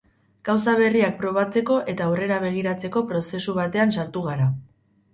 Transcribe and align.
Gauza 0.47 0.73
berriak 0.79 1.13
probatzeko 1.19 1.77
eta 1.95 2.09
aurrera 2.09 2.41
begiratzeko 2.47 3.07
prozesu 3.13 3.59
batean 3.63 3.99
sartu 4.01 4.29
gara. 4.31 4.53